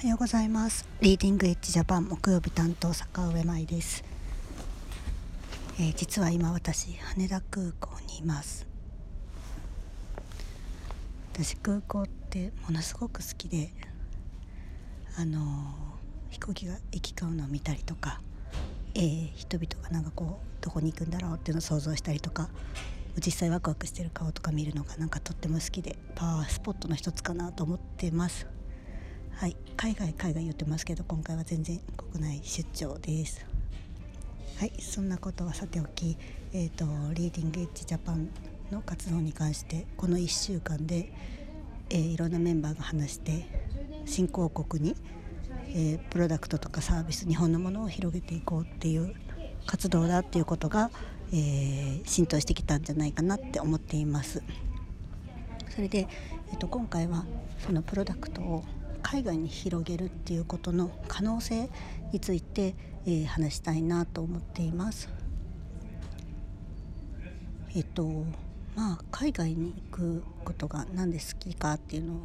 [0.00, 0.88] おはようございます。
[1.02, 4.02] リーディングエッジジャパン木曜日担当坂上舞です、
[5.78, 8.66] えー、実は今私羽田空港にいます。
[11.34, 13.74] 私空港ってものすごく好きで
[15.18, 15.42] あのー、
[16.30, 18.22] 飛行機が行き交うのを見たりとか、
[18.94, 22.48] えー、人々がなんかこうどこに行くんだろうっていうのを想像したりとか
[23.22, 28.46] 実際ワクワクしてる顔とか見るのがなんかとっても好きでパワースポットの一つかなと思ってます。
[29.32, 29.56] はい。
[29.76, 33.44] 海外海外言ってますけど今回は全然国内出張です。
[34.58, 34.72] はい。
[34.80, 36.16] そんなことはさておき
[36.52, 36.84] えっ、ー、と
[37.14, 38.28] リーディングエッジジャパン
[38.70, 41.12] の活動に関してこの1週間で、
[41.88, 43.46] えー、いろんなメンバーが話して
[44.04, 44.96] 新興国に、
[45.68, 49.14] えー、プロダクトとかサービス日本のものを広げていこうっていう
[49.66, 50.90] 活動だっていうことが、
[51.32, 54.42] えー、浸透してきたんじゃないかなって思っています。
[55.68, 56.08] それで、
[56.50, 57.24] えーと今回は
[57.64, 58.64] そのプロダクトを
[59.10, 61.68] 海外に広げるっていうことの可能性
[62.12, 65.08] について、えー、話したいなと思っています。
[67.74, 68.08] えっと
[68.76, 72.16] まあ海外に行くことが何で好きかっていうのを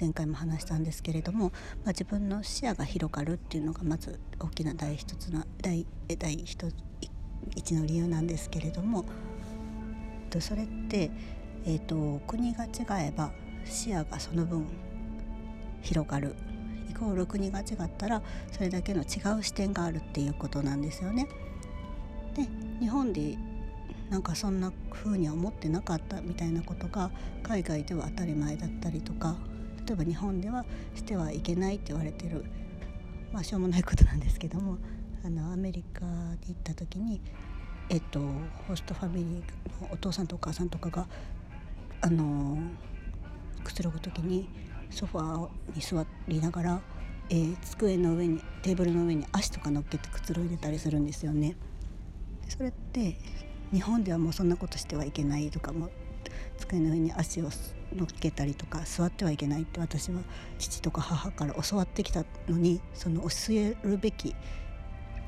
[0.00, 5.86] 前回も話したんですけれども、まあ、自分の視野が広がるっていうのがまず大きな第一つの第
[6.18, 6.56] 第一
[7.54, 9.04] 一の理由なんですけれども
[10.38, 11.10] それって、
[11.66, 13.30] えーと国が違えば
[13.66, 14.66] 視野がその分
[15.82, 16.34] 広がる
[16.88, 21.28] イコール国が違ったらそれだけの違う視点があるっていうことなんですよね。
[22.34, 22.46] で
[22.80, 23.36] 日本で
[24.10, 27.10] なんかそんな風には思ってなかったみたいなことが
[27.42, 29.36] 海外では当たり前だったりとか
[29.86, 30.64] 例えば日本では
[30.94, 32.44] してはいけないって言われてる
[33.32, 34.78] まあしょうもないことなんですけども
[35.24, 37.20] あのアメリカに行った時に
[37.88, 38.20] えっと
[38.66, 41.06] ホストファミリーのお父さんとお母さんとかが
[42.00, 42.58] あの
[43.62, 44.48] くつろぐ時に
[44.90, 46.80] ソファーに座りながら、
[47.30, 51.56] えー、机の上にテーブルの上に足とか乗っけてくつろいでたりするんですよね。
[52.48, 53.16] それって
[53.72, 55.90] 日本ではもうそんなことしてはいけないとかも
[56.58, 57.48] 机の上に足を
[57.94, 60.20] 乗っけたりとか座ってはいけないって私は
[60.58, 64.34] 父とか母から教わってきたのにその教えるべき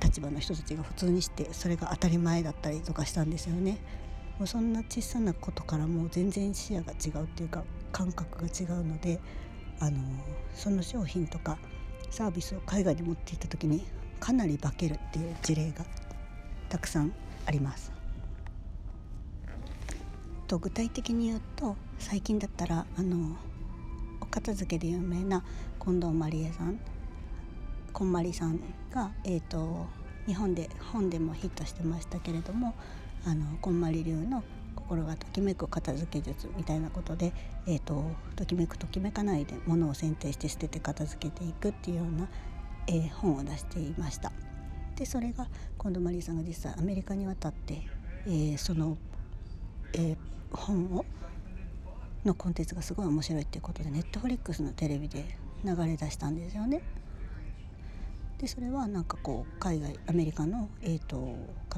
[0.02, 3.78] 立場の人たちが普通にしてそれが当たり前だったりとかしたんですよね。
[4.38, 9.20] もうそんな小さなことからもう全然視野が違うっていうか感覚が違うので
[9.82, 9.98] あの
[10.54, 11.58] その商品とか
[12.08, 13.84] サービスを海外に持っていった時に
[14.20, 15.84] かなり化けるっていう事例が
[16.68, 17.12] たくさん
[17.46, 17.90] あります。
[20.46, 23.36] と具体的に言うと最近だったらあの
[24.20, 25.42] お片付けで有名な
[25.84, 26.78] 近藤麻理恵さん
[27.92, 28.60] こんまりさん
[28.92, 29.86] が、えーと、
[30.26, 32.74] 日本で本でもヒットしてましたけれども
[33.26, 37.32] あのこんまり流の心がときめく片付け術みたいなことで、
[37.66, 38.04] えーと、
[38.36, 42.28] ときめくときめかないで物を選定して捨てて片付けていくっていうような、
[42.86, 44.32] えー、本を出していました。
[44.96, 47.82] でそれが今度マリーさんが実際アメリカに渡って、
[48.26, 48.98] えー、その、
[49.94, 50.16] えー、
[50.52, 51.04] 本を
[52.24, 55.24] のコンテンツがすごい面白いっていうことでネットフリックスのテレビで
[55.64, 56.82] 流れ出したんですよね。
[58.38, 61.36] でそれはなんかこう海外アメリカの、えーと、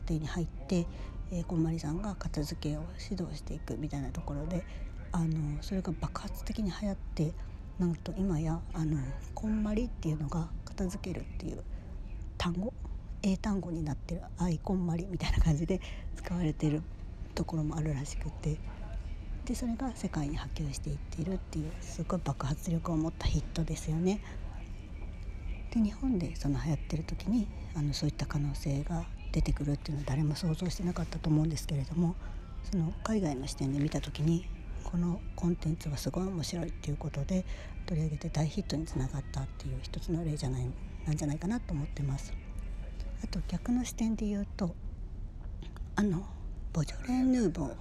[0.09, 0.87] 家庭に入って、
[1.31, 4.65] えー、こんまりさんが片付けを指導していくみたいなところで
[5.13, 7.33] あのそれが爆発的に流行って
[7.79, 8.99] なんと今やあの
[9.35, 11.63] こんまりっていうのが片付けるっていう
[12.39, 12.73] 単語？
[13.23, 15.81] 英単語になってる「あいこんまり」みたいな感じで
[16.15, 16.83] 使われてる
[17.35, 18.59] ところもあるらしくて
[19.47, 24.21] でそれが世界に波及していっているっていうすごい爆発力を持ったヒットですよね。
[25.71, 32.15] で日本でその流行ってる時にあのそういった可能性が出てくるっていうのは誰も想像してなかったと思うんですけれども
[32.71, 34.47] その海外の視点で見た時に
[34.85, 37.45] このコンテンツはすごい面白いっていうことで
[37.85, 40.71] 取り上げて大ヒットにつながったっていう一つの例じゃない
[41.05, 42.33] なんじゃないかなと思ってます。
[43.25, 44.75] あと逆の視点で言うと
[45.97, 46.25] あの
[46.73, 47.75] ボジョレ・ー・ヌーボー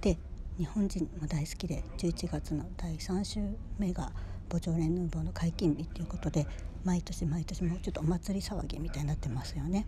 [0.00, 0.18] で
[0.56, 3.40] 日本人も大好きで11月の第3週
[3.78, 4.12] 目が
[4.48, 6.46] ボジョレ・ヌーボーの解禁日っていうことで
[6.84, 9.86] 毎年毎年もうちょっとお祭り騒ぎみたいになってますよね。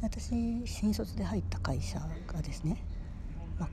[0.00, 2.76] 私新卒で入った会社がですね、
[3.58, 3.68] まあ、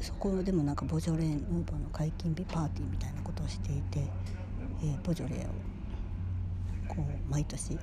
[0.00, 4.00] そこでもなんかボジョレ・ヌーボーの解禁日パーティーみたいなことをしていて、
[4.82, 5.48] えー、ボジョレを
[6.88, 7.78] こう毎年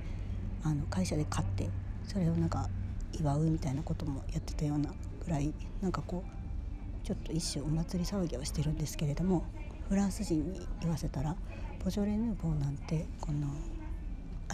[0.64, 1.70] あの会社で買って
[2.04, 2.70] それをなんか
[3.14, 4.94] 祝うみたいなこともやってたような
[5.24, 9.46] ぐらいなんかこうちょっと一種お祭り騒ぎをしてるんですけれども
[9.88, 11.36] フランス人に言わせたら
[11.84, 13.48] ボジョレ・ヌーボーなんてこの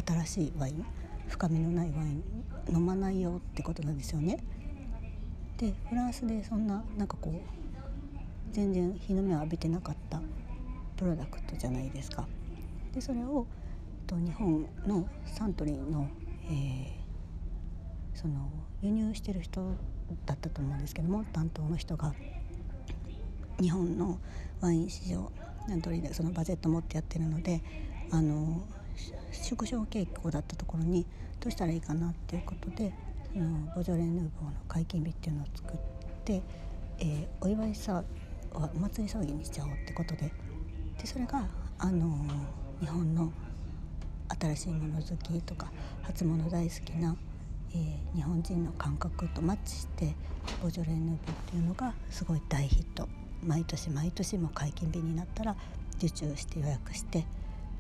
[0.06, 0.86] 新しいワイン
[1.32, 2.24] 深みのないワイン
[2.70, 4.44] 飲まないよってことなんですよね。
[5.58, 10.22] でフランスでそんななんかこう全然日の目を浴びてなかった
[10.98, 12.28] プロダクトじゃないですか。
[12.94, 13.48] でそれを
[14.06, 16.10] と日本のサントリーの、
[16.50, 18.50] えー、その
[18.82, 19.62] 輸入してる人
[20.26, 22.14] だったと思うんですけども担当の人が
[23.62, 24.20] 日本の
[24.60, 25.32] ワイン市場
[25.68, 27.62] サントリーでそのバジェット持ってやってるので
[28.12, 28.64] あの
[29.32, 31.06] 縮小傾向だったところに
[31.40, 32.94] どうしたらいいかなっていうことで
[33.34, 35.78] そのボジョレ・ヌーボーの解禁日っていうのを作っ
[36.26, 36.42] て、
[37.00, 38.04] えー、お祝いさ
[38.54, 40.32] お祭り騒ぎにしちゃおうってことで
[41.00, 41.44] でそれが
[41.80, 42.26] あの
[42.80, 43.32] 日本の
[44.40, 45.72] 新しいもの好きとか
[46.04, 47.16] 初物大好きな、
[47.74, 50.14] えー、日本人の感覚とマッチして
[50.62, 53.08] ボジョレ・ヌーボーっていうのがすごい大ヒット。
[53.44, 55.56] 毎年毎年も解禁日になったら
[55.98, 57.26] 受注して予約して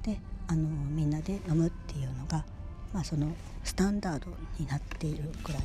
[0.04, 0.19] で
[0.51, 2.44] あのみんなで飲むっていうのが、
[2.92, 3.31] まあ、その
[3.63, 4.27] スタンダード
[4.59, 5.62] になっているくらい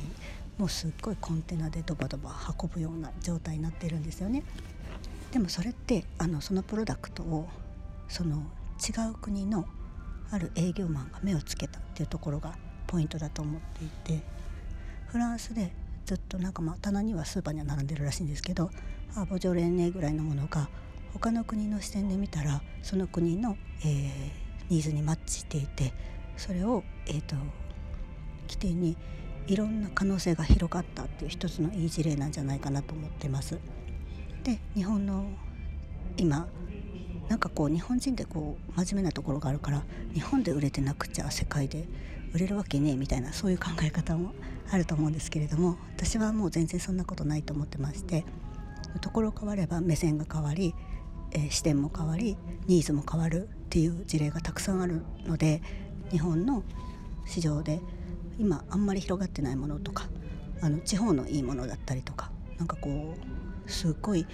[0.57, 4.43] もうすっごいコンテナでドバドバ運ぶような状態になってるんですよね。
[5.33, 7.49] でもそれってあのそのプロダクトを
[8.07, 8.37] その
[8.79, 9.65] 違う国の
[10.31, 12.55] ある営業マンが目をつけたっていうところが
[12.87, 14.23] ポイントだと思っていて
[15.07, 15.73] フランスで
[16.05, 18.71] ずっとなんかまあ棚にはスーパーには並んでるらしいんですけど
[19.15, 20.69] あボジョレーネぐらいのものが
[21.13, 25.93] 他の国の視点で見たらその国の、えー、ニーズにマッチしていて
[26.35, 27.35] それを、えーと、
[28.47, 28.95] 起点に
[29.47, 33.57] いろんな可能性が広がったっていう一つのいい事例なんじゃないかなと思ってます。
[34.43, 35.25] で日本の
[36.17, 36.47] 今
[37.29, 39.83] なんかこう日本人ってこう真面目なところがあるから
[40.13, 41.85] 日本で売れてなくちゃ世界で
[42.33, 44.31] 売れるわけねえみたいなそういう考え方も
[44.69, 48.25] あると思うんですけれども私はもう全然そんなことないと思ってまして
[49.01, 50.73] ところ変われば目線が変わり、
[51.31, 52.37] えー、視点も変わり
[52.67, 55.61] ニーズも変わるっていう事例がたくさんあるので
[56.09, 56.63] 日本の
[57.25, 57.81] 市場で
[58.39, 60.07] 今あんまり広がってないものとか
[60.61, 63.13] あの地方のいいものだったりとかなんかこ
[63.67, 64.25] うすっごい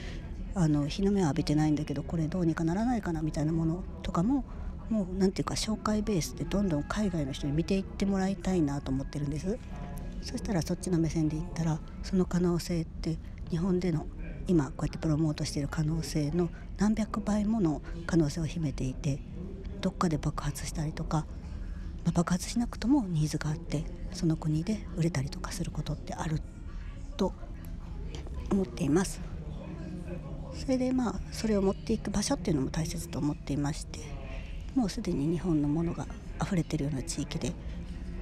[0.53, 4.45] あの日の目を浴びてないんだけどこれどうにかならないかなみたいなものとかも
[4.89, 9.57] もう何ていうか紹介ベースでどんどん海外の人に見ていってもらいたいなと思ってるんです。
[10.21, 13.17] そしたらそっちの目線で言ったらその可能性って
[13.49, 14.05] 日本での
[14.47, 19.19] 今こうやってプロモートしている可能性の何百倍もの可能性を秘めていて
[19.81, 21.25] どっかで爆発したりとか、
[22.05, 26.41] まあ、爆発しなくともニーズがあってその国で売れたりとかすることってある
[27.17, 27.33] と
[28.51, 29.33] 思っています。
[30.55, 33.99] それでまあそれを持っていく場所っていうのも大切と思っていまして
[34.75, 36.05] もうすでに日本のものが
[36.41, 37.53] 溢れてるような地域で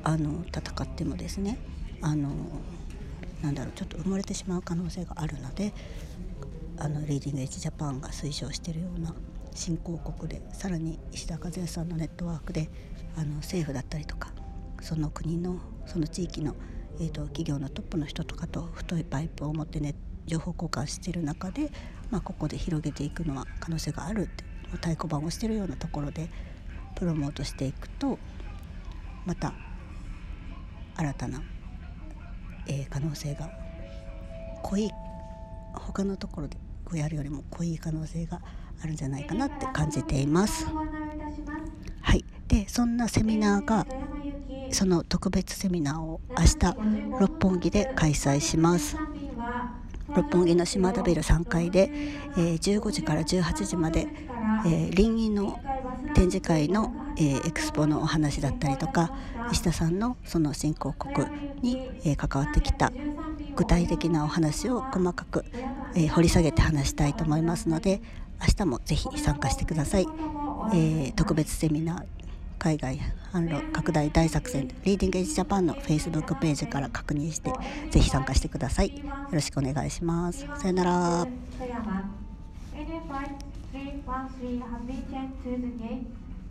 [0.04, 1.58] あの戦ってもですね
[2.02, 2.30] あの
[3.42, 5.74] なんだろうちょっと埋もれてしまう可能性があるので
[6.78, 9.14] あのリーディングエッジジャパンが推奨しているような
[9.54, 12.70] 新興国でさらに石田和也さんのネットワークで
[13.16, 14.32] あの政府だったりとか
[14.82, 16.56] その国のその地域の、
[17.00, 19.96] えーと、企業のトップの人とかと太いパイプを持ってね
[20.26, 21.72] 情報交換している中で、
[22.10, 26.30] まあ、ここで広げていくのは可能性があるって太鼓判をしているようなところで
[26.96, 28.18] プロモートしていくと
[29.26, 29.54] また
[30.96, 31.42] 新たな
[32.68, 33.50] えー、可能性が
[34.64, 34.92] 濃い
[35.74, 38.42] 他のところでこうやるよりも濃い可能性が
[38.84, 40.68] あるんじゃないかなって感じています。
[42.02, 43.86] はい、でそんなセミナーが
[44.72, 48.98] その特別セミナーを明日六本木で開催します。
[50.16, 51.90] 六本木の島田ビル3階で、
[52.36, 54.08] えー、15時から18時まで、
[54.66, 55.60] えー、林業の
[56.14, 59.12] 展示会の、えー、エクスポのお話だったりとか
[59.52, 61.28] 石田さんのその新興国
[61.62, 62.92] に、えー、関わってきた
[63.56, 65.46] 具体的なお話を細かく、
[65.96, 68.02] えー、掘り下げて話したいと思いますので
[68.42, 70.08] 明日もぜひ参加してください、
[70.74, 72.06] え、特別セミナー
[72.58, 73.00] 海外
[73.34, 77.52] 販路拡大大作戦リーディングエッジジャパンの Facebook ページから確認して
[77.90, 78.96] ぜひ参加してください。
[78.98, 80.46] よろしくお願いします。
[80.58, 81.28] さよなら。
[83.72, 84.04] three
[84.38, 86.21] three have been changed to the game?